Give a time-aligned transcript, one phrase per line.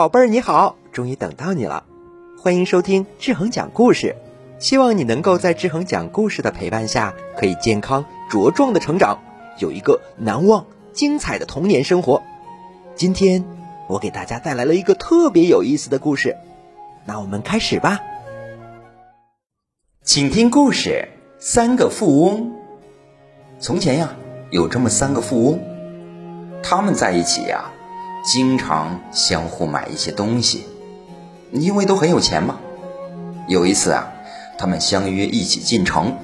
[0.00, 1.84] 宝贝儿你好，终于等到你了，
[2.38, 4.16] 欢迎收听志恒讲故事。
[4.58, 9.18] 希望你能够在志恒讲故事的陪伴下，可以健康茁壮的成长，
[9.58, 12.22] 有一个难忘精彩的童年生活。
[12.94, 13.44] 今天
[13.88, 16.34] 我给大家带来了一个特别有意思的故事，
[17.04, 18.00] 那我们开始吧。
[20.02, 22.52] 请听故事：三个富翁。
[23.58, 24.16] 从前呀，
[24.50, 25.60] 有这么三个富翁，
[26.62, 27.70] 他们在一起呀，
[28.22, 30.66] 经常相互买一些东西，
[31.52, 32.58] 因为都很有钱嘛。
[33.48, 34.12] 有一次啊，
[34.58, 36.16] 他们相约一起进城，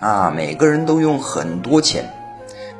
[0.00, 2.10] 啊，每个人都用很多钱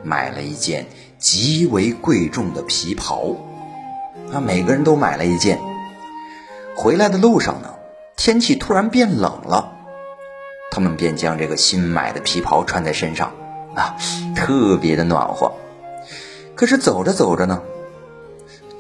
[0.03, 0.87] 买了一件
[1.19, 3.37] 极为贵重的皮袍，
[4.33, 5.59] 啊，每个人都买了一件。
[6.75, 7.75] 回来的路上呢，
[8.17, 9.73] 天气突然变冷了。
[10.71, 13.33] 他们便将这个新买的皮袍穿在身上，
[13.75, 13.97] 啊，
[14.35, 15.53] 特别的暖和。
[16.55, 17.61] 可是走着走着呢，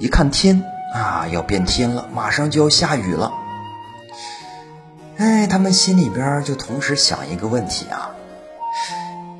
[0.02, 3.32] 一看天啊，要变天了，马上就要下雨了。
[5.16, 8.10] 哎，他们心里边就同时想一个问题啊：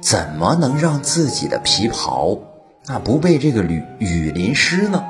[0.01, 2.39] 怎么能让自己的皮袍
[2.87, 5.05] 啊不被这个雨雨淋湿呢？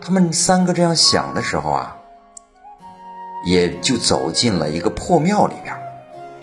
[0.00, 1.98] 他们三个这样想的时候啊。
[3.44, 5.76] 也就走进了一个破庙里边，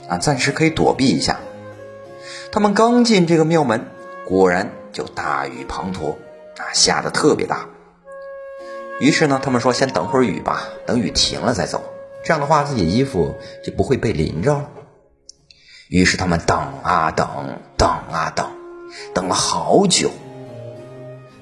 [0.07, 1.39] 啊，暂时可以躲避一下。
[2.51, 3.87] 他们刚进这个庙门，
[4.27, 6.15] 果然就大雨滂沱，
[6.57, 7.67] 啊，下的特别大。
[8.99, 11.83] 于是呢，他们说先等会儿雨吧，等雨停了再走，
[12.23, 14.69] 这样的话自己衣服就不会被淋着了。
[15.87, 18.51] 于是他们等啊等，等啊等，
[19.13, 20.09] 等了好久，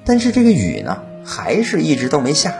[0.04, 2.50] 但是这个雨呢，还是一直都没下。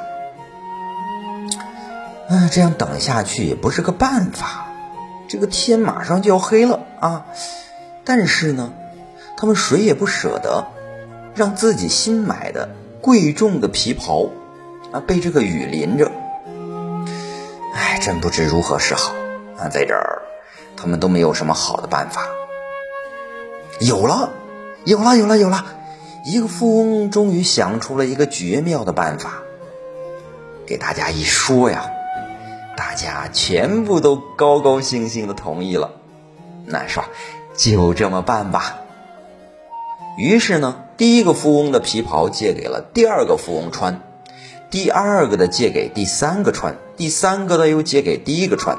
[2.28, 4.66] 啊，这样等下去也不是个办法。
[5.28, 7.26] 这个天马上就要黑了啊！
[8.04, 8.72] 但是呢，
[9.36, 10.66] 他们谁也不舍得
[11.36, 12.70] 让自己新买的
[13.00, 14.30] 贵重的皮袍
[14.90, 16.10] 啊被这个雨淋着。
[17.74, 19.12] 哎，真不知如何是好
[19.58, 19.68] 啊！
[19.68, 20.22] 在这儿，
[20.76, 22.26] 他们都没有什么好的办法。
[23.80, 24.30] 有了，
[24.84, 25.66] 有了，有了，有了！
[26.24, 29.42] 一个富翁终于想出了一个绝妙的办法，
[30.66, 31.90] 给大家一说呀。
[32.76, 35.92] 大家全部都高高兴兴的同意了，
[36.64, 37.04] 那说
[37.56, 38.78] 就这么办吧。
[40.18, 44.00] 于是呢，第一个富翁的皮袍借给了第二个富翁穿，
[44.70, 48.78] 第二个的借给第三个穿，第三个的又借给第一个穿。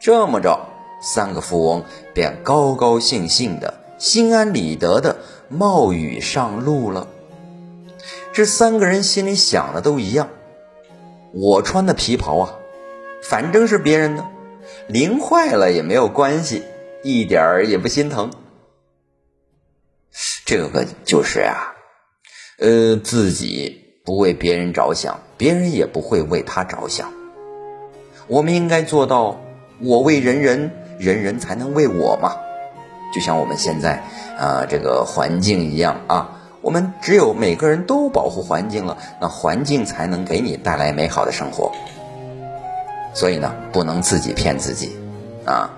[0.00, 0.58] 这么着，
[1.00, 5.16] 三个富翁便高高兴兴的、心安理得的
[5.48, 7.06] 冒雨上路了。
[8.32, 10.28] 这三个人心里想的都一样，
[11.32, 12.54] 我穿的皮袍啊。
[13.22, 14.24] 反正是别人的，
[14.88, 16.64] 淋坏了也没有关系，
[17.04, 18.30] 一点儿也不心疼。
[20.46, 21.72] 这个就是呀，
[22.58, 27.10] 呃，自己不为别人着想，别人也不会为他着想。
[28.26, 29.40] 我们应该做到
[29.80, 32.36] 我为人人，人人才能为我嘛。
[33.14, 34.02] 就像我们现在
[34.38, 41.72] 啊，这个环境一样啊，我们只有每个人都保护环境了，那环境才能给你带来美好的生活。
[43.14, 44.94] 所以呢，不能自己骗自己，
[45.46, 45.70] 啊，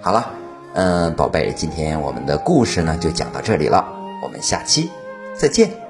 [0.00, 0.30] 好了，
[0.74, 3.84] 嗯，宝贝，今天我们的故事呢就讲到这里了，
[4.24, 4.90] 我们下期
[5.36, 5.83] 再见。